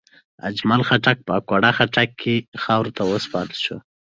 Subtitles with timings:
[0.49, 3.77] اجمل خټک په اکوړه خټک کې خاورو ته وسپارل شو.